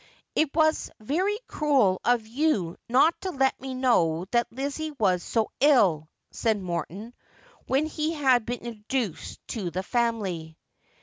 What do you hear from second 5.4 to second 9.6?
ill,' said Morton, when he had been introduced